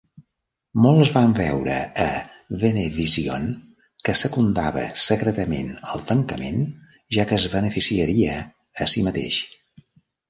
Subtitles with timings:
[0.83, 1.73] Molts van veure
[2.05, 2.07] a
[2.63, 3.45] Venevision
[4.09, 6.61] que secundava secretament el tancament,
[7.19, 8.39] ja que es beneficiaria
[8.87, 9.43] a si mateix.